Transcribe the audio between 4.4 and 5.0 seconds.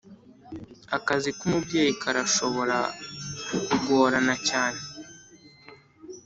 cyane.